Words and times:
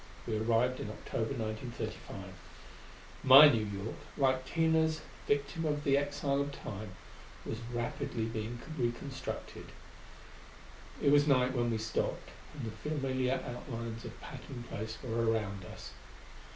We 0.25 0.35
arrived 0.35 0.79
in 0.79 0.89
October, 0.89 1.35
1935. 1.37 2.25
My 3.23 3.47
New 3.49 3.63
York, 3.63 3.97
like 4.17 4.47
Tina's 4.47 4.97
a 5.01 5.27
victim 5.27 5.63
of 5.63 5.83
the 5.83 5.95
exile 5.95 6.41
of 6.41 6.51
Time, 6.51 6.95
was 7.45 7.59
rapidly 7.71 8.25
being 8.25 8.57
reconstructed. 8.79 9.65
It 10.99 11.11
was 11.11 11.27
night 11.27 11.55
when 11.55 11.69
we 11.69 11.77
stopped 11.77 12.29
and 12.55 12.65
the 12.65 12.71
familiar 12.89 13.43
outlines 13.45 14.03
of 14.03 14.19
Patton 14.19 14.63
Place 14.69 14.97
were 15.03 15.23
around 15.31 15.65
us. 15.65 15.91